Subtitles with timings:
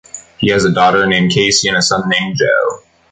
[0.39, 2.79] He has a daughter named Casey and a son named Joe.